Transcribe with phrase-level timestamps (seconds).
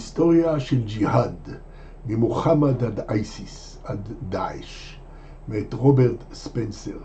[0.00, 1.48] היסטוריה של ג'יהאד,
[2.06, 4.96] ממוחמד עד אייסיס, עד דאעש,
[5.48, 6.98] מאת רוברט ספנסר.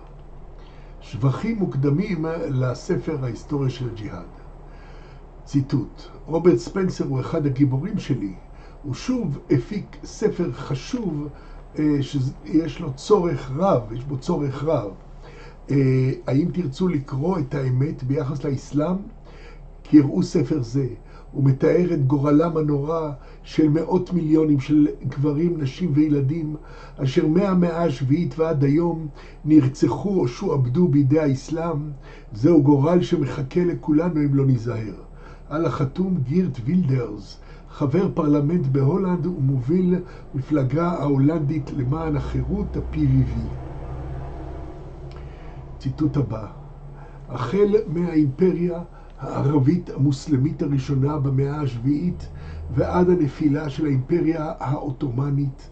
[1.02, 4.34] שבחים מוקדמים לספר ההיסטוריה של ג'יהאד.
[5.46, 8.34] ציטוט: רוברט ספנסר הוא אחד הגיבורים שלי.
[8.84, 11.28] הוא שוב הפיק ספר חשוב
[11.80, 14.92] אה, שיש לו צורך רב, יש בו צורך רב.
[15.72, 18.96] אה, האם תרצו לקרוא את האמת ביחס לאסלאם?
[19.84, 20.88] קראו ספר זה.
[21.36, 23.12] הוא מתאר את גורלם הנורא
[23.44, 26.56] של מאות מיליונים של גברים, נשים וילדים,
[26.98, 29.08] אשר מהמאה השביעית ועד היום
[29.46, 31.78] נרצחו או שועבדו בידי האסלאם.
[32.34, 34.94] זהו גורל שמחכה לכולנו אם לא ניזהר.
[35.50, 39.96] על החתום גירט וילדרס, חבר פרלמנט בהולנד ומוביל
[40.36, 43.40] מפלגה ההולנדית למען החירות, ה-PVV.
[45.80, 46.48] ציטוט הבא:
[47.30, 48.80] החל מהאימפריה
[49.20, 52.28] הערבית המוסלמית הראשונה במאה השביעית
[52.76, 55.70] ועד הנפילה של האימפריה העות'מאנית.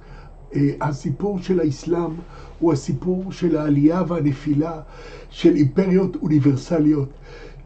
[0.56, 2.12] אה, הסיפור של האסלאם
[2.60, 4.82] הוא הסיפור של העלייה והנפילה
[5.30, 7.10] של אימפריות אוניברסליות,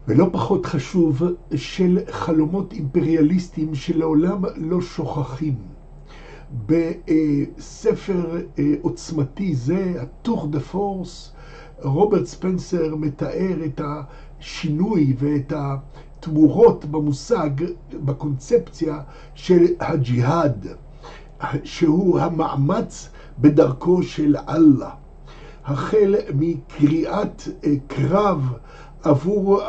[0.08, 1.22] ולא פחות חשוב,
[1.54, 5.54] של חלומות אימפריאליסטיים שלעולם לא שוכחים.
[6.66, 11.32] בספר אה, עוצמתי זה, הטור דה פורס,
[11.82, 13.80] רוברט ספנסר מתאר את
[14.40, 17.50] השינוי ואת התמורות במושג,
[18.04, 19.00] בקונספציה
[19.34, 20.66] של הג'יהאד,
[21.64, 24.90] שהוא המאמץ בדרכו של אללה.
[25.64, 28.52] החל מקריאת אה, קרב
[29.02, 29.60] עבור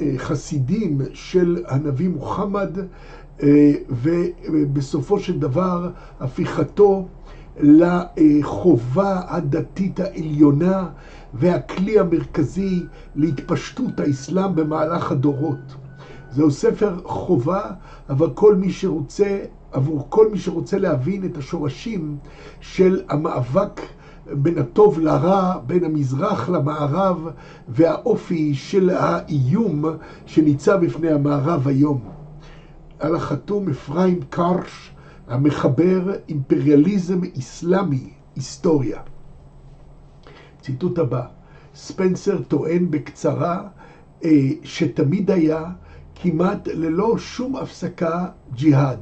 [0.00, 2.78] החסידים של הנביא מוחמד,
[3.42, 7.08] אה, ובסופו של דבר הפיכתו
[7.62, 10.86] לחובה הדתית העליונה
[11.34, 12.82] והכלי המרכזי
[13.16, 15.76] להתפשטות האסלאם במהלך הדורות.
[16.30, 17.70] זהו ספר חובה,
[18.10, 19.38] אבל כל מי שרוצה,
[19.72, 22.16] עבור כל מי שרוצה להבין את השורשים
[22.60, 23.80] של המאבק
[24.26, 27.28] בין הטוב לרע, בין המזרח למערב,
[27.68, 29.84] והאופי של האיום
[30.26, 32.00] שניצב בפני המערב היום.
[32.98, 34.89] על החתום אפרים קרש,
[35.30, 39.00] המחבר אימפריאליזם אסלאמי, היסטוריה.
[40.60, 41.26] ציטוט הבא,
[41.74, 43.68] ספנסר טוען בקצרה
[44.24, 44.30] אה,
[44.62, 45.64] שתמיד היה
[46.14, 49.00] כמעט ללא שום הפסקה ג'יהאד.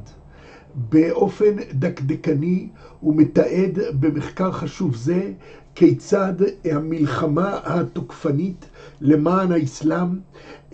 [0.74, 2.68] באופן דקדקני
[3.00, 5.32] הוא מתעד במחקר חשוב זה
[5.74, 6.34] כיצד
[6.64, 8.64] המלחמה התוקפנית
[9.00, 10.18] למען האסלאם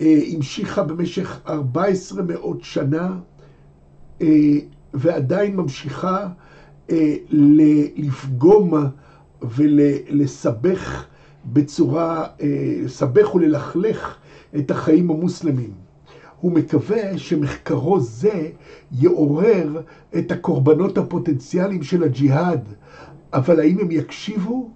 [0.01, 3.17] אה, המשיכה במשך 14 מאות שנה
[4.23, 4.59] אה,
[4.95, 6.27] ועדיין ממשיכה
[6.91, 7.15] אה,
[7.97, 8.75] לפגום
[9.43, 11.05] ולסבך
[11.53, 12.27] בצורה,
[12.85, 14.17] לסבך וללכלך
[14.59, 15.71] את החיים המוסלמים.
[16.41, 18.49] הוא מקווה שמחקרו זה
[18.93, 19.81] יעורר
[20.19, 22.69] את הקורבנות הפוטנציאליים של הג'יהאד,
[23.33, 24.71] אבל האם הם יקשיבו?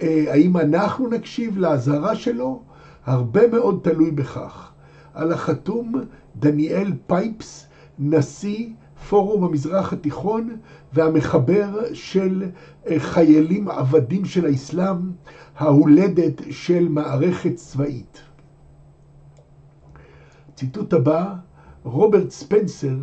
[0.00, 2.62] האם אנחנו נקשיב לאזהרה שלו?
[3.06, 4.70] הרבה מאוד תלוי בכך.
[5.14, 5.92] על החתום
[6.36, 7.66] דניאל פייפס,
[7.98, 8.68] נשיא
[9.08, 10.56] פורום המזרח התיכון
[10.92, 12.50] והמחבר של
[12.98, 14.96] חיילים עבדים של האסלאם,
[15.56, 18.20] ההולדת של מערכת צבאית.
[20.54, 21.34] ציטוט הבא,
[21.82, 22.96] רוברט ספנסר,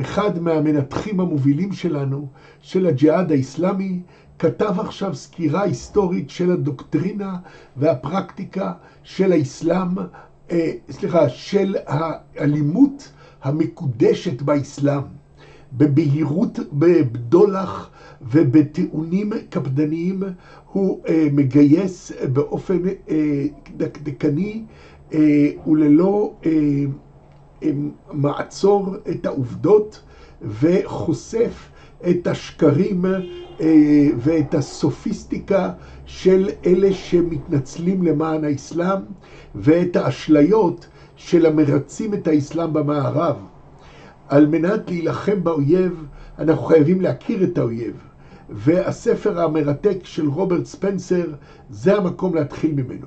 [0.00, 2.26] אחד מהמנתחים המובילים שלנו,
[2.60, 4.00] של הג'יהאד האסלאמי,
[4.38, 7.36] כתב עכשיו סקירה היסטורית של הדוקטרינה
[7.76, 8.72] והפרקטיקה
[9.02, 9.88] של האסלאם,
[10.50, 13.12] אה, סליחה, של האלימות
[13.42, 15.19] המקודשת באסלאם,
[15.72, 17.90] בבהירות, בבדולח
[18.22, 20.22] ובטיעונים קפדניים
[20.72, 23.44] הוא אה, מגייס באופן אה,
[23.76, 24.62] דקדקני
[25.12, 26.32] אה, וללא
[28.12, 30.00] מעצור את העובדות
[30.60, 31.68] וחושף
[32.10, 33.04] את השקרים
[34.16, 35.70] ואת הסופיסטיקה
[36.06, 38.98] של אלה שמתנצלים למען האסלאם
[39.54, 40.86] ואת האשליות
[41.16, 43.36] של המרצים את האסלאם במערב.
[44.30, 46.06] על מנת להילחם באויב,
[46.38, 47.94] אנחנו חייבים להכיר את האויב.
[48.50, 51.26] והספר המרתק של רוברט ספנסר,
[51.70, 53.06] זה המקום להתחיל ממנו.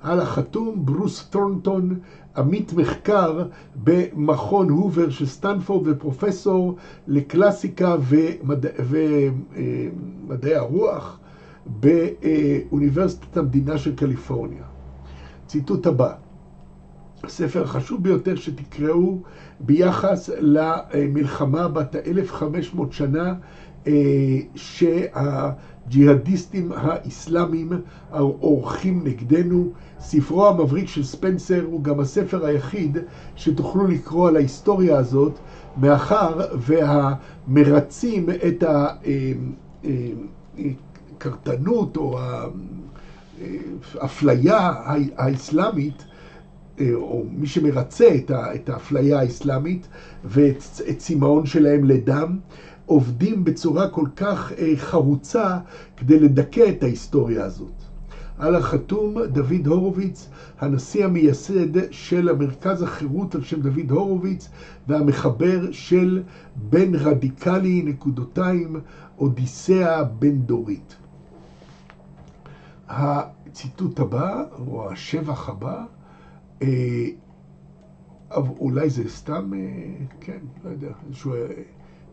[0.00, 1.98] על החתום ברוס טורנטון,
[2.36, 3.44] עמית מחקר
[3.84, 6.76] במכון הובר של סטנפורד ופרופסור
[7.06, 10.46] לקלאסיקה ומדעי ומד...
[10.46, 11.18] הרוח
[11.66, 14.64] באוניברסיטת המדינה של קליפורניה.
[15.46, 16.14] ציטוט הבא,
[17.24, 19.18] הספר החשוב ביותר שתקראו
[19.60, 23.34] ביחס למלחמה בת ה-1500 שנה
[24.54, 27.70] שהג'יהאדיסטים האיסלאמים
[28.10, 29.70] עורכים נגדנו.
[30.00, 32.98] ספרו המבריק של ספנסר הוא גם הספר היחיד
[33.36, 35.38] שתוכלו לקרוא על ההיסטוריה הזאת,
[35.76, 38.64] מאחר והמרצים את
[41.18, 42.18] הקרטנות או
[43.94, 44.72] האפליה
[45.16, 46.04] האסלאמית
[46.94, 49.88] או מי שמרצה את האפליה האסלאמית
[50.24, 50.62] ואת
[50.96, 52.38] צמאון שלהם לדם,
[52.86, 55.58] עובדים בצורה כל כך אה, חרוצה
[55.96, 57.72] כדי לדכא את ההיסטוריה הזאת.
[58.38, 60.28] על החתום דוד הורוביץ,
[60.60, 64.48] הנשיא המייסד של המרכז החירות על שם דוד הורוביץ
[64.88, 66.22] והמחבר של
[66.56, 68.80] בן רדיקלי נקודותיים
[69.18, 70.96] אודיסאה בן דורית.
[72.88, 75.84] הציטוט הבא, או השבח הבא,
[76.62, 77.08] אה,
[78.36, 79.58] אולי זה סתם, אה,
[80.20, 81.38] כן, לא יודע, איזשהו אה,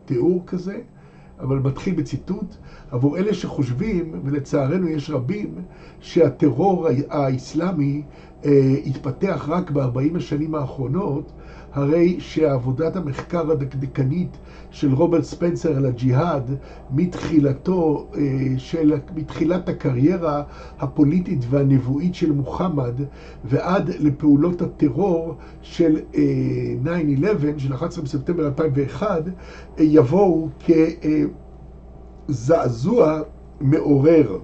[0.04, 0.80] תיאור כזה,
[1.40, 2.54] אבל מתחיל בציטוט.
[2.90, 5.54] עבור אלה שחושבים, ולצערנו יש רבים,
[6.00, 8.02] שהטרור האסלאמי
[8.86, 11.32] התפתח רק ב-40 השנים האחרונות,
[11.72, 14.38] הרי שעבודת המחקר הדקדקנית
[14.70, 16.54] של רוברט ספנסר על הג'יהאד
[16.90, 18.20] מתחילתו, אה,
[18.56, 20.42] של, מתחילת הקריירה
[20.78, 22.94] הפוליטית והנבואית של מוחמד
[23.44, 29.22] ועד לפעולות הטרור של 9-11, אה, של 11 בספטמבר 2001,
[29.78, 30.48] אה, יבואו
[32.28, 33.20] כזעזוע
[33.60, 34.38] מעורר.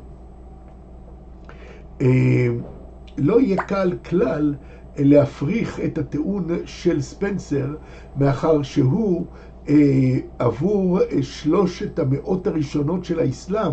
[3.19, 4.55] לא יהיה קל כלל
[4.99, 7.75] להפריך את הטיעון של ספנסר,
[8.17, 9.27] מאחר שהוא
[9.69, 13.73] אה, עבור שלושת המאות הראשונות של האסלאם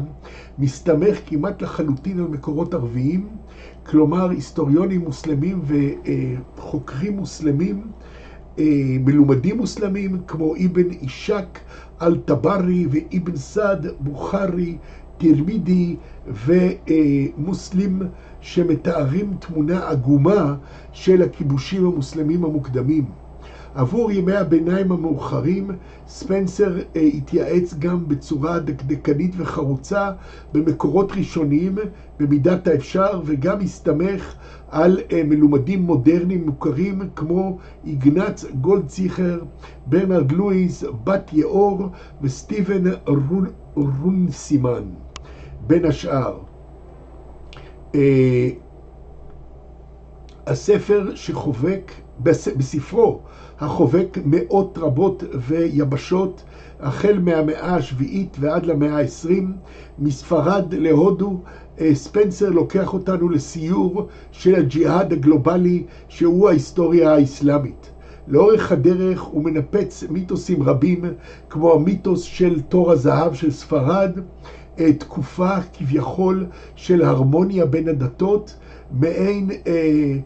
[0.59, 3.27] מסתמך כמעט לחלוטין על מקורות ערביים,
[3.85, 5.61] כלומר היסטוריונים מוסלמים
[6.57, 7.87] וחוקרים מוסלמים,
[8.59, 8.63] אה,
[8.99, 11.59] מלומדים מוסלמים כמו אבן אישק
[12.01, 14.77] אל-טברי ואבן סעד בוכרי
[15.17, 15.95] תרמידי
[16.27, 18.01] ומוסלים
[18.41, 20.55] שמתארים תמונה עגומה
[20.91, 23.05] של הכיבושים המוסלמים המוקדמים.
[23.75, 25.71] עבור ימי הביניים המאוחרים,
[26.07, 30.11] ספנסר אה, התייעץ גם בצורה דקדקנית וחרוצה
[30.53, 31.75] במקורות ראשוניים
[32.19, 34.35] במידת האפשר, וגם הסתמך
[34.67, 39.39] על אה, מלומדים מודרניים מוכרים כמו איגנץ גולדציכר,
[39.85, 41.89] ברנרד לואיס, בת יאור
[42.21, 42.83] וסטיבן
[43.75, 44.83] רונסימן.
[45.67, 46.50] בין השאר.
[47.95, 48.49] אה,
[50.47, 53.19] הספר שחובק, בספרו
[53.59, 56.43] החובק מאות רבות ויבשות,
[56.79, 59.53] החל מהמאה השביעית ועד למאה העשרים,
[59.99, 61.41] מספרד להודו,
[61.81, 67.91] אה, ספנסר לוקח אותנו לסיור של הג'יהאד הגלובלי שהוא ההיסטוריה האסלאמית.
[68.27, 71.05] לאורך הדרך הוא מנפץ מיתוסים רבים,
[71.49, 74.19] כמו המיתוס של תור הזהב של ספרד,
[74.97, 76.45] תקופה כביכול
[76.75, 78.55] של הרמוניה בין הדתות,
[78.91, 80.17] מעין אה,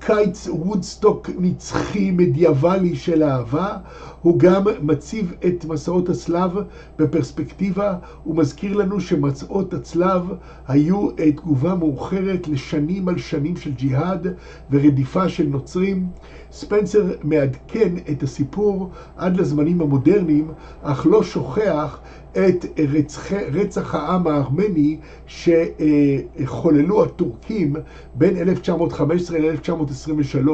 [0.00, 3.76] קיץ וודסטוק נצחי מדיאבלי של אהבה,
[4.22, 6.52] הוא גם מציב את מסעות הצלב
[6.98, 10.22] בפרספקטיבה, הוא מזכיר לנו שמסעות הצלב
[10.68, 14.26] היו אה, תגובה מאוחרת לשנים על שנים של ג'יהאד
[14.70, 16.06] ורדיפה של נוצרים.
[16.52, 20.50] ספנסר מעדכן את הסיפור עד לזמנים המודרניים,
[20.82, 22.00] אך לא שוכח
[22.32, 24.96] את רצח, רצח העם הארמני
[25.26, 27.76] שחוללו הטורקים
[28.14, 30.48] בין 1915 ל-1923.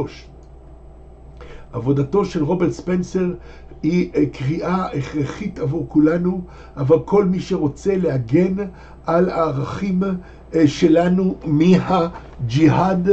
[1.73, 3.33] עבודתו של רוברט ספנסר
[3.83, 6.41] היא קריאה הכרחית עבור כולנו,
[6.77, 8.55] אבל כל מי שרוצה להגן
[9.07, 10.03] על הערכים
[10.55, 13.09] אה, שלנו מהג'יהאד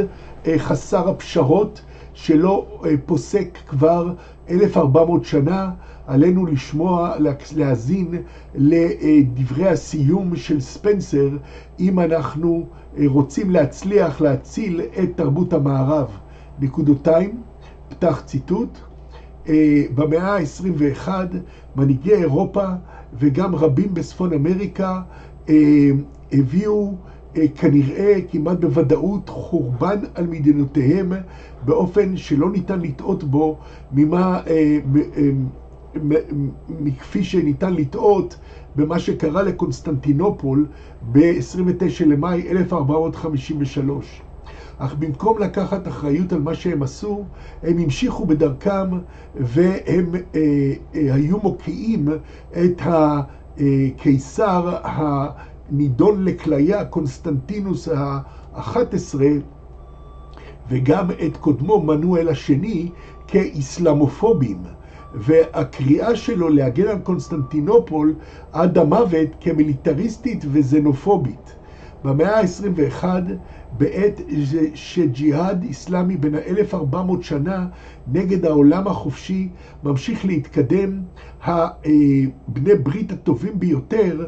[0.46, 1.80] אה, חסר הפשרות,
[2.14, 4.12] שלא אה, פוסק כבר
[4.50, 5.70] 1400 שנה,
[6.06, 7.14] עלינו לשמוע,
[7.56, 8.14] להאזין
[8.54, 11.28] לדברי הסיום של ספנסר,
[11.80, 12.66] אם אנחנו
[12.98, 16.06] אה, רוצים להצליח להציל את תרבות המערב.
[16.60, 17.40] נקודותיים,
[17.88, 18.78] פתח ציטוט,
[19.48, 21.08] אה, במאה ה-21
[21.76, 22.64] מנהיגי אירופה
[23.18, 25.00] וגם רבים בצפון אמריקה
[26.32, 26.94] הביאו
[27.54, 31.12] כנראה כמעט בוודאות חורבן על מדינותיהם
[31.64, 33.58] באופן שלא ניתן לטעות בו
[33.92, 34.40] ממה,
[36.68, 38.36] מכפי שניתן לראות
[38.76, 40.66] במה שקרה לקונסטנטינופול
[41.12, 44.22] ב-29 למאי 1453.
[44.78, 47.24] אך במקום לקחת אחריות על מה שהם עשו,
[47.62, 48.90] הם המשיכו בדרכם
[49.34, 50.20] והם אה,
[50.94, 52.08] אה, היו מוקיעים
[52.52, 59.14] את הקיסר הנידון לכליה, קונסטנטינוס ה-11,
[60.68, 62.90] וגם את קודמו מנואל השני
[63.26, 64.62] כאיסלאמופובים.
[65.16, 68.14] והקריאה שלו להגן על קונסטנטינופול
[68.52, 71.56] עד המוות כמיליטריסטית וזנופובית.
[72.04, 73.04] במאה ה-21,
[73.72, 74.20] בעת
[74.74, 77.66] שג'יהאד איסלאמי בן ה-1400 שנה
[78.12, 79.48] נגד העולם החופשי
[79.84, 81.00] ממשיך להתקדם,
[81.42, 84.26] הבני ברית הטובים ביותר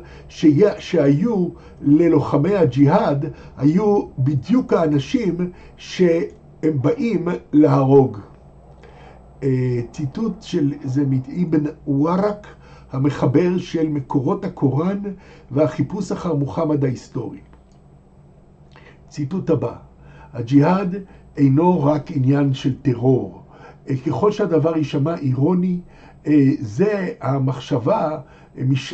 [0.78, 1.48] שהיו
[1.82, 3.26] ללוחמי הג'יהאד
[3.56, 8.18] היו בדיוק האנשים שהם באים להרוג.
[9.92, 12.46] ציטוט של זה מאבן ווארק,
[12.92, 14.98] המחבר של מקורות הקוראן
[15.50, 17.38] והחיפוש אחר מוחמד ההיסטורי.
[19.08, 19.76] ציטוט הבא:
[20.32, 20.96] הג'יהאד
[21.36, 23.42] אינו רק עניין של טרור.
[24.06, 25.80] ככל שהדבר יישמע אירוני,
[26.26, 28.18] אה, זה המחשבה,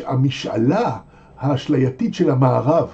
[0.05, 0.97] המשאלה
[1.37, 2.89] האשלייתית של המערב.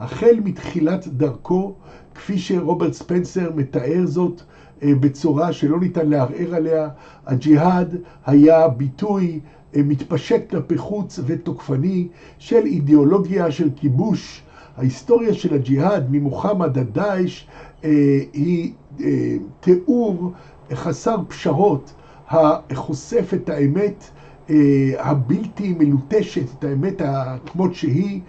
[0.00, 1.74] החל מתחילת דרכו,
[2.14, 4.42] כפי שרוברט ספנסר מתאר זאת
[4.82, 6.88] בצורה שלא ניתן לערער עליה,
[7.26, 7.96] הג'יהאד
[8.26, 9.40] היה ביטוי
[9.76, 12.08] מתפשט כלפי חוץ ותוקפני
[12.38, 14.42] של אידיאולוגיה של כיבוש.
[14.76, 17.46] ההיסטוריה של הג'יהאד ממוחמד עד דאעש
[17.84, 17.90] אה,
[18.32, 20.32] היא אה, תיאור
[20.72, 21.92] חסר פשרות
[22.28, 24.04] החושף את האמת
[24.50, 24.56] אה,
[24.98, 27.02] הבלתי מלוטשת, את האמת
[27.46, 28.20] כמות שהיא,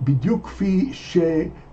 [0.00, 1.18] בדיוק כפי ש...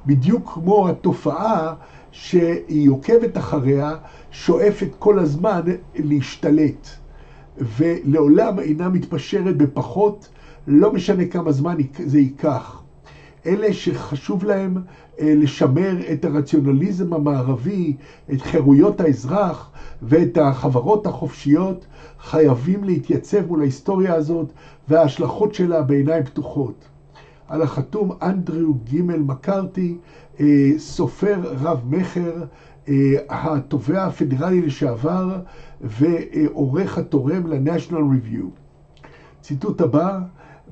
[0.06, 1.74] בדיוק כמו התופעה
[2.14, 3.96] שהיא עוקבת אחריה,
[4.32, 5.62] שואפת כל הזמן
[5.96, 6.88] להשתלט,
[7.58, 10.30] ולעולם אינה מתפשרת בפחות,
[10.68, 12.82] לא משנה כמה זמן זה ייקח.
[13.46, 14.78] אלה שחשוב להם
[15.20, 17.96] אה, לשמר את הרציונליזם המערבי,
[18.34, 21.86] את חירויות האזרח ואת החברות החופשיות,
[22.20, 24.52] חייבים להתייצב מול ההיסטוריה הזאת
[24.88, 26.86] וההשלכות שלה בעיניים פתוחות.
[27.48, 29.98] על החתום אנדרו גימל מקארתי,
[30.78, 32.44] סופר רב-מכר,
[32.88, 35.40] אה, התובע הפדרלי לשעבר
[35.82, 38.46] ועורך התורם ל-National Review.
[39.42, 40.20] ציטוט הבא,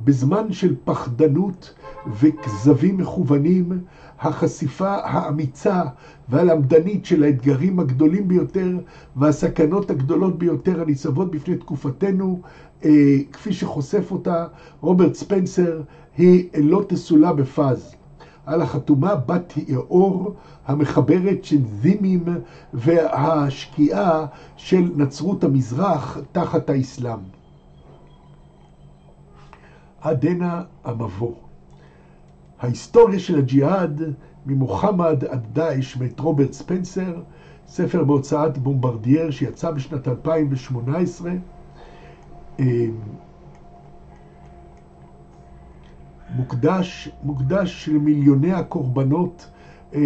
[0.04, 1.74] בזמן של פחדנות
[2.20, 3.72] וכזבים מכוונים,
[4.20, 5.84] החשיפה האמיצה
[6.30, 8.80] והלמדנית של האתגרים הגדולים ביותר
[9.16, 12.42] והסכנות הגדולות ביותר הניצבות בפני תקופתנו,
[12.86, 14.46] אה, כפי שחושף אותה
[14.82, 15.82] רוברט ספנסר,
[16.18, 17.96] היא לא תסולא בפז.
[18.52, 20.34] על החתומה בת יאור
[20.68, 22.26] המחברת של זימים
[22.74, 24.26] והשקיעה
[24.58, 27.20] של נצרות המזרח תחת האסלאם.
[30.02, 31.34] עד הנה המבוא.
[32.60, 34.02] ההיסטוריה של הג'יהאד
[34.46, 37.22] ממוחמד עד דאעש מאת רוברט ספנסר,
[37.68, 41.32] ספר בהוצאת בומברדייר שיצא בשנת 2018.
[46.36, 49.50] מוקדש, מוקדש למיליוני הקורבנות
[49.94, 50.00] אה,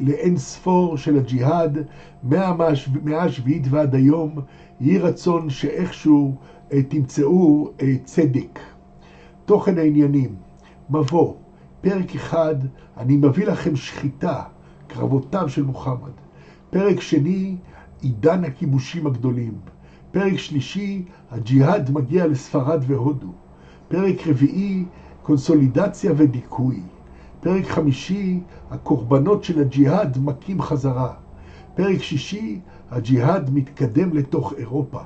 [0.00, 1.78] לאין ספור של הג'יהאד
[2.22, 4.38] מהמאה השביעית ועד היום.
[4.80, 6.34] יהי רצון שאיכשהו
[6.72, 8.58] אה, תמצאו אה, צדק.
[9.44, 10.34] תוכן העניינים,
[10.90, 11.34] מבוא,
[11.80, 12.54] פרק אחד,
[12.96, 14.42] אני מביא לכם שחיטה,
[14.86, 16.12] קרבותיו של מוחמד.
[16.70, 17.56] פרק שני,
[18.00, 19.52] עידן הכיבושים הגדולים.
[20.10, 23.32] פרק שלישי, הג'יהאד מגיע לספרד והודו.
[23.88, 24.84] פרק רביעי,
[25.28, 26.80] קונסולידציה ודיכוי.
[27.40, 31.12] פרק חמישי, הקורבנות של הג'יהאד מכים חזרה.
[31.74, 35.00] פרק שישי, הג'יהאד מתקדם לתוך אירופה.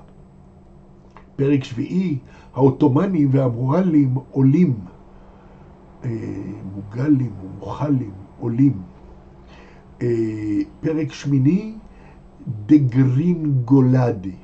[1.36, 2.18] פרק שביעי,
[2.54, 4.74] העות'מאנים והמורלים עולים.
[6.04, 6.10] אה,
[6.74, 8.82] מוגלים ומוחלים עולים.
[10.02, 10.08] אה,
[10.80, 11.74] פרק שמיני,
[12.66, 14.36] דגרין גולדי.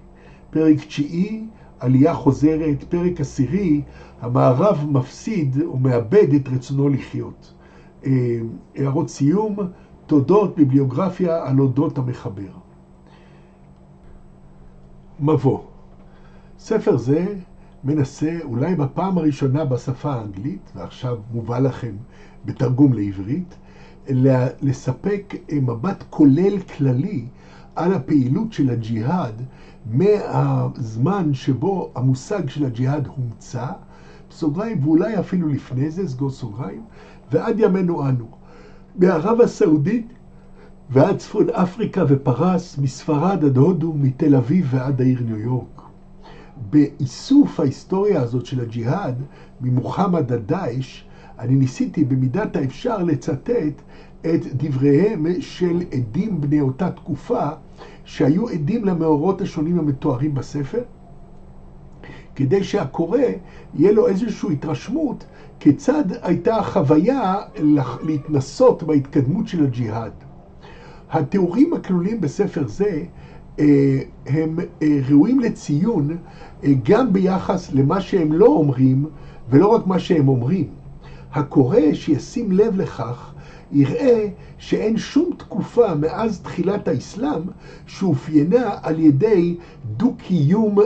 [0.50, 1.46] פרק תשיעי,
[1.80, 2.84] עלייה חוזרת.
[2.88, 3.82] פרק עשירי,
[4.20, 7.54] המערב מפסיד ומאבד את רצונו לחיות.
[8.06, 8.38] אה,
[8.76, 9.56] הערות סיום,
[10.06, 12.50] תודות ביבליוגרפיה על אודות המחבר.
[15.20, 15.58] מבוא
[16.58, 17.26] ספר זה
[17.84, 21.92] מנסה, אולי בפעם הראשונה בשפה האנגלית, ועכשיו מובא לכם
[22.44, 23.54] בתרגום לעברית,
[24.62, 27.24] לספק מבט כולל כללי
[27.78, 29.42] על הפעילות של הג'יהאד
[29.86, 33.66] מהזמן שבו המושג של הג'יהאד הומצא,
[34.30, 36.82] סוגריים, ואולי אפילו לפני זה, סגור סוגריים,
[37.32, 38.28] ועד ימינו אנו.
[38.96, 40.06] מערב הסעודית
[40.90, 45.82] ועד צפון אפריקה ופרס, מספרד עד הודו, מתל אביב ועד העיר ניו יורק.
[46.70, 49.22] באיסוף ההיסטוריה הזאת של הג'יהאד
[49.60, 51.04] ממוחמד עד דאעש,
[51.38, 53.82] אני ניסיתי במידת האפשר לצטט
[54.20, 57.48] את דבריהם של עדים בני אותה תקופה,
[58.08, 60.80] שהיו עדים למאורות השונים המתוארים בספר,
[62.34, 63.18] כדי שהקורא
[63.74, 65.24] יהיה לו איזושהי התרשמות
[65.60, 67.34] כיצד הייתה החוויה
[68.02, 70.12] להתנסות בהתקדמות של הג'יהאד.
[71.10, 73.02] התיאורים הכלולים בספר זה
[74.26, 74.58] הם
[75.08, 76.16] ראויים לציון
[76.82, 79.04] גם ביחס למה שהם לא אומרים,
[79.48, 80.66] ולא רק מה שהם אומרים.
[81.32, 83.32] הקורא שישים לב לכך,
[83.72, 87.42] יראה שאין שום תקופה מאז תחילת האסלאם
[87.86, 89.56] שאופיינה על ידי
[89.96, 90.78] דו-קיום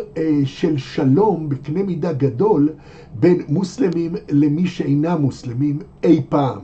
[0.45, 2.69] של שלום בקנה מידה גדול
[3.15, 6.59] בין מוסלמים למי שאינם מוסלמים אי פעם.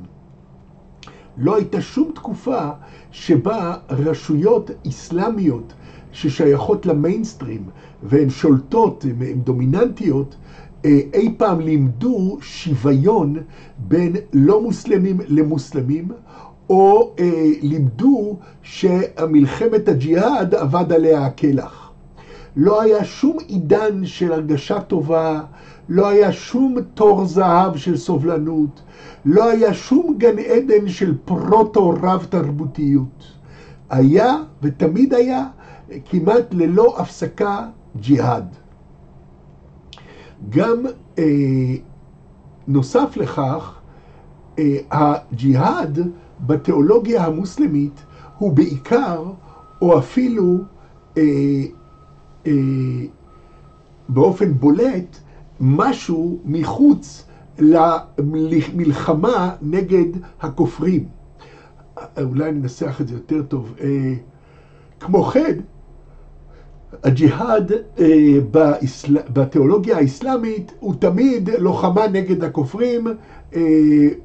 [1.36, 2.68] לא הייתה שום תקופה
[3.10, 5.72] שבה רשויות אסלאמיות
[6.12, 7.62] ששייכות למיינסטרים
[8.02, 10.36] והן שולטות, הן דומיננטיות,
[10.84, 13.36] אי פעם לימדו שוויון
[13.78, 16.08] בין לא מוסלמים למוסלמים,
[16.70, 21.90] או אה, לימדו שמלחמת הג'יהאד אבד עליה הקלח.
[22.56, 25.40] לא היה שום עידן של הרגשה טובה,
[25.88, 28.80] לא היה שום תור זהב של סובלנות,
[29.24, 33.24] לא היה שום גן עדן של פרוטו רב תרבותיות.
[33.90, 35.46] היה ותמיד היה
[36.04, 37.66] כמעט ללא הפסקה
[38.00, 38.44] ג'יהאד.
[40.48, 40.86] גם
[41.18, 41.24] אה,
[42.68, 43.74] נוסף לכך,
[44.58, 45.98] אה, הג'יהאד
[46.46, 48.04] בתיאולוגיה המוסלמית
[48.38, 49.24] הוא בעיקר,
[49.82, 50.58] או אפילו
[51.18, 51.22] אה,
[52.46, 52.52] אה,
[54.08, 55.18] באופן בולט,
[55.60, 57.26] משהו מחוץ
[57.58, 60.06] למלחמה נגד
[60.40, 61.08] הכופרים.
[62.22, 63.74] אולי ננסח את זה יותר טוב.
[63.80, 64.14] אה,
[65.00, 65.58] כמו כן,
[67.02, 68.06] הג'יהאד אה,
[68.50, 69.16] באסל...
[69.32, 73.06] בתיאולוגיה האסלאמית הוא תמיד לוחמה נגד הכופרים,
[73.54, 73.60] אה,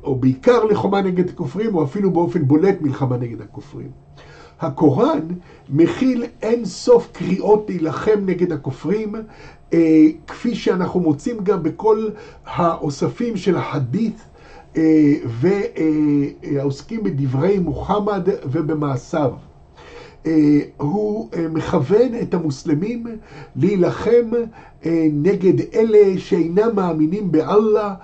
[0.04, 3.88] או בעיקר לוחמה נגד הכופרים, או אפילו באופן בולט מלחמה נגד הכופרים.
[4.62, 5.20] הקוראן
[5.70, 9.16] מכיל אין סוף קריאות להילחם נגד הכופרים,
[9.74, 12.10] אה, כפי שאנחנו מוצאים גם בכל
[12.46, 14.18] האוספים של החדית
[14.78, 19.32] אה, והעוסקים בדברי מוחמד ובמעשיו.
[20.26, 23.06] אה, הוא מכוון את המוסלמים
[23.56, 24.32] להילחם
[25.14, 27.96] נגד אלה שאינם מאמינים באללה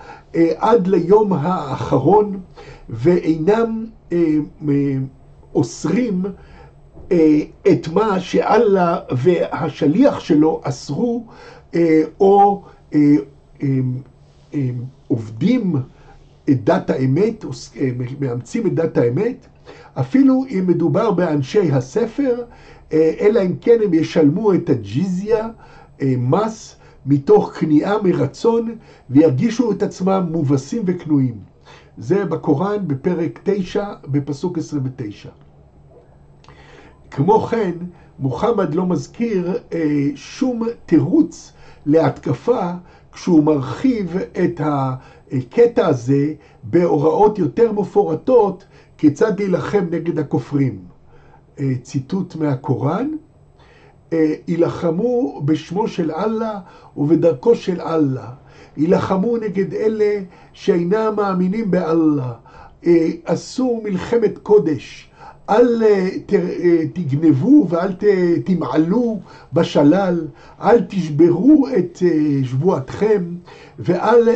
[0.57, 2.39] עד ליום האחרון
[2.89, 3.85] ואינם
[5.55, 6.23] אוסרים
[7.71, 11.25] את מה שאללה והשליח שלו אסרו
[11.75, 12.99] אה, או אה,
[13.63, 14.59] אה,
[15.07, 15.75] עובדים
[16.51, 17.45] את דת האמת,
[18.19, 19.47] מאמצים את דת האמת,
[19.93, 22.43] אפילו אם מדובר באנשי הספר,
[22.93, 25.49] אלא אם כן הם ישלמו את הג'יזיה,
[26.03, 28.75] מס, מתוך כניעה מרצון,
[29.09, 31.35] וירגישו את עצמם מובסים וכנועים.
[31.97, 35.29] זה בקוראן בפרק 9, בפסוק 29.
[37.11, 37.71] כמו כן,
[38.19, 41.53] מוחמד לא מזכיר אה, שום תירוץ
[41.85, 42.71] להתקפה
[43.11, 48.65] כשהוא מרחיב את הקטע הזה בהוראות יותר מפורטות
[48.97, 50.79] כיצד להילחם נגד הכופרים.
[51.59, 53.07] אה, ציטוט מהקוראן,
[54.11, 56.59] יילחמו אה, בשמו של אללה
[56.97, 58.29] ובדרכו של אללה.
[58.77, 60.19] יילחמו נגד אלה
[60.53, 62.33] שאינם מאמינים באללה.
[62.85, 65.08] אה, עשו מלחמת קודש.
[65.49, 67.93] אל אה, אה, תגנבו ואל
[68.45, 69.19] תמעלו
[69.53, 70.27] בשלל,
[70.61, 73.23] אל תשברו את אה, שבועתכם
[73.79, 74.29] ואל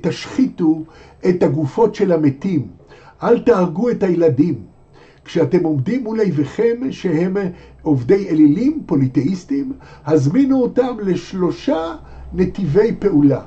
[0.00, 0.82] תשחיתו
[1.28, 2.66] את הגופות של המתים,
[3.22, 4.54] אל תהרגו את הילדים.
[5.24, 7.36] כשאתם עומדים מול אויביכם שהם
[7.82, 9.72] עובדי אלילים, פוליטאיסטים,
[10.06, 11.94] הזמינו אותם לשלושה
[12.32, 13.40] נתיבי פעולה.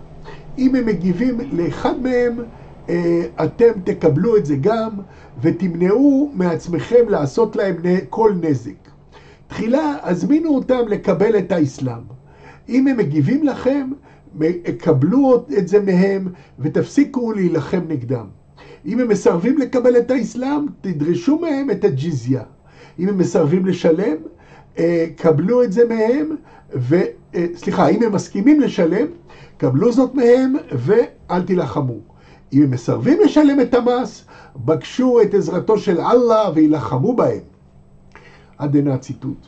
[0.57, 2.39] אם הם מגיבים לאחד מהם,
[3.43, 4.89] אתם תקבלו את זה גם,
[5.41, 7.76] ותמנעו מעצמכם לעשות להם
[8.10, 8.71] כל נזק.
[9.47, 12.02] תחילה, הזמינו אותם לקבל את האסלאם.
[12.69, 13.89] אם הם מגיבים לכם,
[14.78, 16.28] קבלו את זה מהם,
[16.60, 18.26] ותפסיקו להילחם נגדם.
[18.86, 22.43] אם הם מסרבים לקבל את האסלאם, תדרשו מהם את הג'יזיה.
[23.00, 24.17] אם הם מסרבים לשלם,
[24.80, 26.36] אה, קבלו את זה מהם,
[26.76, 26.95] ו...
[27.36, 29.08] אה, סליחה, אם הם מסכימים לשלם,
[29.58, 32.00] קבלו זאת מהם ואל תילחמו.
[32.53, 34.25] אם הם מסרבים לשלם את המס,
[34.65, 37.41] בקשו את עזרתו של אללה וילחמו בהם.
[38.57, 39.47] עד הנה הציטוט.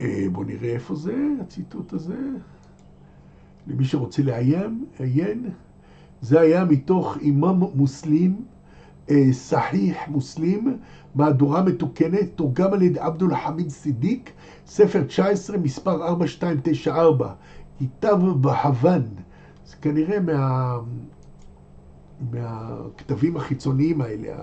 [0.00, 2.16] אה, בואו נראה איפה זה, הציטוט הזה.
[3.66, 5.50] למי שרוצה לעיין, עיין.
[6.20, 8.44] זה היה מתוך אימאם מוסלים,
[9.10, 10.78] אה, סחיח מוסלים,
[11.14, 14.30] מהדורה מתוקנת, תורגם על ידי עבדול חמיד סידיק,
[14.66, 17.32] ספר 19, מספר 4294,
[17.78, 19.02] כיתב בהוון.
[19.66, 20.76] זה כנראה מה...
[22.32, 24.36] מהכתבים החיצוניים האלה,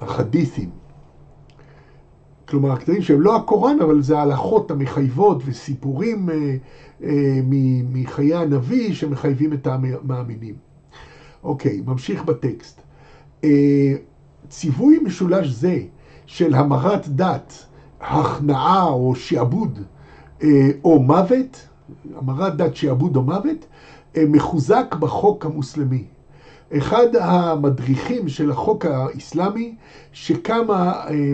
[0.00, 0.70] החדית'ים.
[2.48, 6.56] כלומר, הכתבים שהם לא הקוראן, אבל זה ההלכות המחייבות וסיפורים אה,
[7.02, 7.40] אה,
[7.92, 10.54] מחיי הנביא שמחייבים את המאמינים.
[11.44, 12.80] אוקיי, ממשיך בטקסט.
[13.44, 13.94] אה,
[14.48, 15.78] ציווי משולש זה
[16.26, 17.66] של המרת דת,
[18.00, 19.78] הכנעה או שעבוד
[20.42, 21.68] אה, או מוות,
[22.16, 23.66] המרת דת, שעבוד או מוות,
[24.16, 26.04] אה, מחוזק בחוק המוסלמי.
[26.76, 29.74] אחד המדריכים של החוק האסלאמי,
[30.12, 31.32] שכמה אה,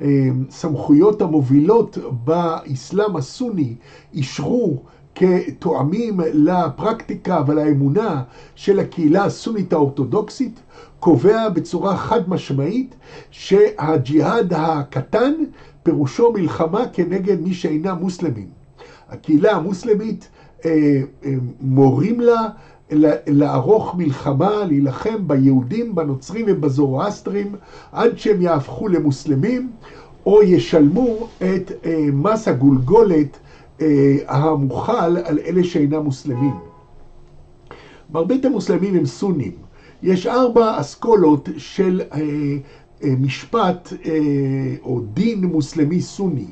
[0.00, 3.74] מהסמכויות המובילות באסלאם הסוני
[4.14, 4.76] אישרו
[5.14, 8.22] כתואמים לפרקטיקה ולאמונה
[8.54, 10.60] של הקהילה הסונית האורתודוקסית,
[11.00, 12.94] קובע בצורה חד משמעית
[13.30, 15.32] שהג'יהאד הקטן
[15.82, 18.59] פירושו מלחמה כנגד מי שאינם מוסלמים.
[19.10, 20.28] הקהילה המוסלמית
[20.64, 20.70] אה,
[21.24, 22.48] אה, מורים לה
[23.26, 27.54] לערוך מלחמה, להילחם ביהודים, בנוצרים ובזורואסטרים
[27.92, 29.70] עד שהם יהפכו למוסלמים
[30.26, 33.38] או ישלמו את אה, מס הגולגולת
[34.26, 36.54] המוכל על אלה שאינם מוסלמים.
[38.12, 39.52] מרבית המוסלמים הם סונים.
[40.02, 42.00] יש ארבע אסכולות של
[43.02, 43.92] משפט
[44.82, 46.46] או דין מוסלמי סוני.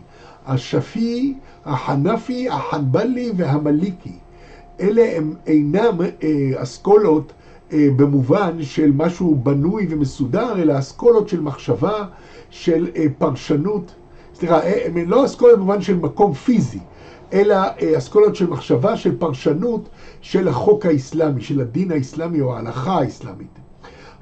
[0.48, 1.34] השפי,
[1.64, 4.12] החנפי, החנבלי והמליקי.
[4.80, 7.32] אלה הם אינם אה, אסכולות
[7.72, 12.06] אה, במובן של משהו בנוי ומסודר, אלא אסכולות של מחשבה,
[12.50, 13.94] של אה, פרשנות.
[14.34, 16.78] סליחה, הם לא אסכולות במובן של מקום פיזי,
[17.32, 17.56] אלא
[17.98, 19.88] אסכולות של מחשבה, של פרשנות
[20.20, 23.67] של החוק האסלאמי, של הדין האסלאמי או ההלכה האסלאמית.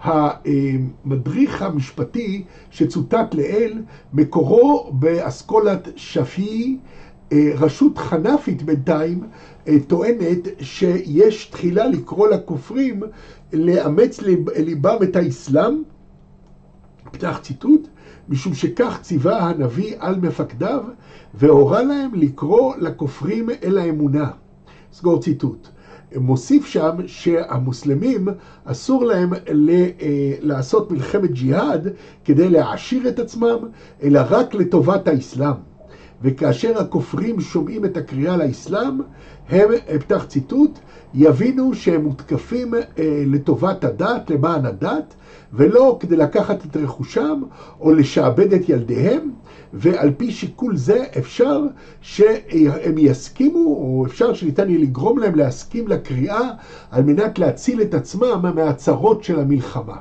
[0.02, 3.82] המדריך המשפטי שצוטט לעיל,
[4.12, 6.78] מקורו באסכולת שפי,
[7.32, 9.22] אה, רשות חנפית בינתיים
[9.68, 13.02] אה, טוענת שיש תחילה לקרוא לכופרים
[13.52, 14.20] לאמץ
[14.56, 15.82] ליבם את האסלאם,
[17.12, 17.88] פתח ציטוט,
[18.28, 20.82] משום שכך ציווה הנביא על מפקדיו
[21.34, 24.30] והורה להם לקרוא לכופרים אל האמונה.
[24.92, 25.68] סגור ציטוט.
[26.14, 28.28] מוסיף שם שהמוסלמים
[28.64, 29.38] אסור להם אה,
[30.40, 31.88] לעשות מלחמת ג'יהאד
[32.24, 33.58] כדי להעשיר את עצמם,
[34.02, 35.54] אלא רק לטובת האסלאם.
[36.22, 39.00] וכאשר הכופרים שומעים את הקריאה לאסלאם,
[39.48, 39.68] הם,
[40.00, 40.78] פתח ציטוט,
[41.14, 42.80] יבינו שהם מותקפים אה,
[43.26, 45.14] לטובת הדת, למען הדת,
[45.52, 47.42] ולא כדי לקחת את רכושם
[47.80, 49.30] או לשעבד את ילדיהם,
[49.72, 51.62] ועל פי שיקול זה אפשר
[52.00, 56.50] שהם יסכימו, או אפשר שניתן יהיה לגרום להם להסכים לקריאה
[56.90, 59.96] על מנת להציל את עצמם מהצרות של המלחמה.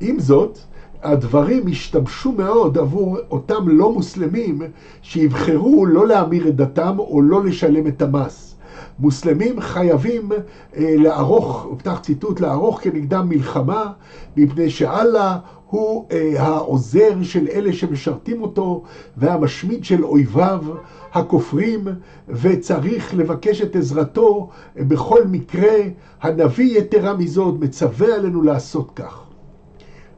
[0.00, 0.58] עם זאת,
[1.02, 4.62] הדברים השתמשו מאוד עבור אותם לא מוסלמים
[5.02, 8.55] שיבחרו לא להמיר את דתם או לא לשלם את המס.
[8.98, 13.92] מוסלמים חייבים אה, לערוך, פתח ציטוט, לערוך כנגדם מלחמה,
[14.36, 15.38] מפני שאללה
[15.70, 18.82] הוא אה, העוזר של אלה שמשרתים אותו
[19.16, 20.64] והמשמיד של אויביו
[21.12, 21.88] הכופרים,
[22.28, 25.76] וצריך לבקש את עזרתו אה, בכל מקרה.
[26.22, 29.22] הנביא יתרה מזאת מצווה עלינו לעשות כך.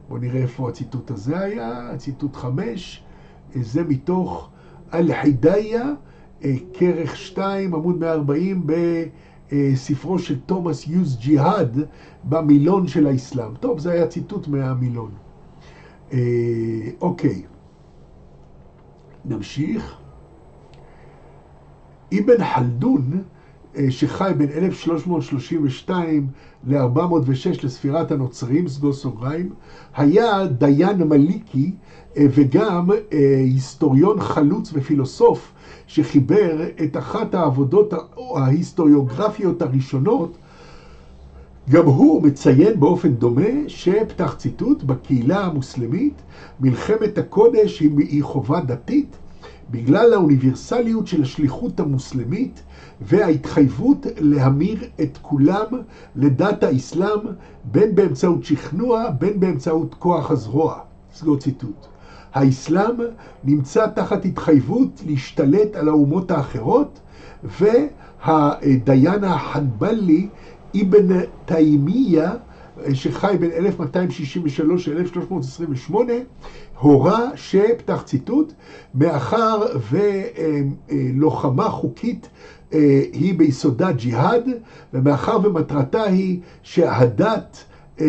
[0.09, 3.03] בואו נראה איפה הציטוט הזה היה, ציטוט חמש,
[3.55, 4.49] אה, זה מתוך
[4.93, 5.93] אל-חידאיה,
[6.73, 8.67] כרך 2, עמוד 140,
[9.51, 11.79] בספרו של תומאס יוז ג'יהאד,
[12.23, 13.55] במילון של האסלאם.
[13.59, 15.11] טוב, זה היה ציטוט מהמילון.
[16.13, 16.19] אה,
[17.01, 17.41] אוקיי,
[19.25, 19.95] נמשיך.
[22.13, 23.21] אבן חלדון,
[23.89, 26.27] שחי בין 1332
[26.67, 29.49] ל-406 לספירת הנוצרים, סגור סוגריים,
[29.95, 31.71] היה דיין מליקי
[32.15, 35.53] וגם היסטוריון חלוץ ופילוסוף
[35.89, 37.93] שחיבר את אחת העבודות
[38.35, 40.37] ההיסטוריוגרפיות הראשונות,
[41.69, 46.13] גם הוא מציין באופן דומה שפתח ציטוט בקהילה המוסלמית
[46.59, 49.15] מלחמת הקודש היא חובה דתית
[49.71, 52.61] בגלל האוניברסליות של השליחות המוסלמית
[53.01, 55.65] וההתחייבות להמיר את כולם
[56.15, 57.19] לדת האסלאם
[57.63, 60.79] בין באמצעות שכנוע בין באמצעות כוח הזרוע.
[61.13, 61.98] סגור ציטוט.
[62.33, 62.95] האסלאם
[63.43, 66.99] נמצא תחת התחייבות להשתלט על האומות האחרות,
[67.43, 70.27] והדיין החנבלי
[70.81, 71.07] אבן
[71.45, 72.31] תימיה,
[72.93, 75.93] שחי בין 1263 ל-1328,
[76.79, 78.53] הורה שפתח ציטוט,
[78.95, 79.61] מאחר
[80.89, 82.29] ולוחמה חוקית
[82.73, 84.49] אה, היא ביסודה ג'יהאד,
[84.93, 87.63] ומאחר ומטרתה היא שהדת
[88.01, 88.05] אה,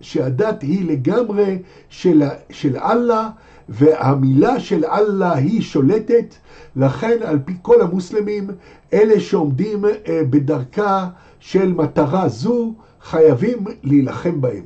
[0.00, 1.58] שהדת היא לגמרי
[1.88, 3.30] של, של אללה,
[3.68, 6.34] והמילה של אללה היא שולטת,
[6.76, 8.50] לכן על פי כל המוסלמים,
[8.92, 11.08] אלה שעומדים אה, בדרכה
[11.40, 14.64] של מטרה זו, חייבים להילחם בהם.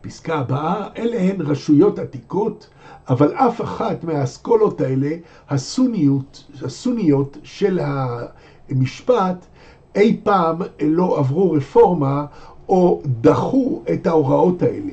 [0.00, 2.68] פסקה הבאה, אלה הן רשויות עתיקות,
[3.08, 5.10] אבל אף אחת מהאסכולות האלה,
[5.48, 9.46] הסוניות, הסוניות של המשפט,
[9.94, 12.26] אי פעם לא עברו רפורמה
[12.68, 14.92] או דחו את ההוראות האלה.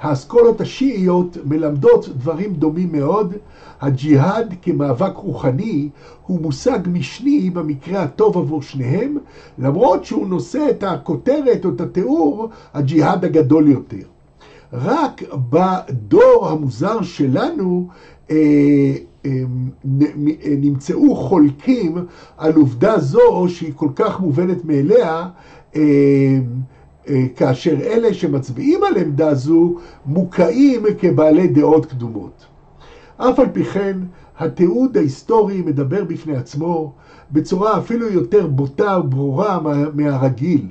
[0.00, 3.34] האסכולות השיעיות מלמדות דברים דומים מאוד.
[3.80, 5.88] הג'יהאד כמאבק רוחני
[6.26, 9.18] הוא מושג משני במקרה הטוב עבור שניהם,
[9.58, 14.06] למרות שהוא נושא את הכותרת או את התיאור, הג'יהאד הגדול יותר.
[14.72, 17.88] רק בדור המוזר שלנו
[18.30, 18.36] אה,
[19.26, 19.42] אה,
[20.58, 21.94] נמצאו חולקים
[22.36, 25.28] על עובדה זו שהיא כל כך מובנת מאליה
[25.76, 26.38] אה, אה,
[27.36, 29.74] כאשר אלה שמצביעים על עמדה זו
[30.06, 32.46] מוקעים כבעלי דעות קדומות.
[33.16, 33.98] אף על פי כן,
[34.38, 36.92] התיעוד ההיסטורי מדבר בפני עצמו
[37.32, 39.58] בצורה אפילו יותר בוטה וברורה
[39.94, 40.66] מהרגיל.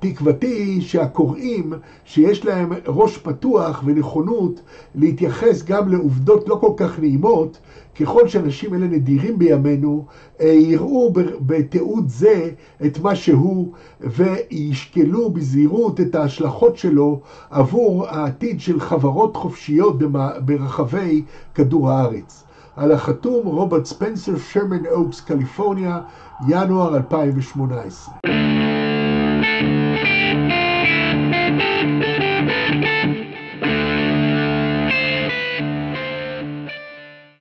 [0.00, 1.72] תקוותי שהקוראים
[2.04, 4.60] שיש להם ראש פתוח ונכונות
[4.94, 7.58] להתייחס גם לעובדות לא כל כך נעימות,
[8.00, 10.04] ככל שאנשים אלה נדירים בימינו,
[10.40, 12.50] אה, יראו בתיעוד זה
[12.86, 19.98] את מה שהוא וישקלו בזהירות את ההשלכות שלו עבור העתיד של חברות חופשיות
[20.44, 21.22] ברחבי
[21.54, 22.44] כדור הארץ.
[22.76, 26.00] על החתום רוברט ספנסר, שרמן אוקס, קליפורניה,
[26.48, 28.77] ינואר 2018.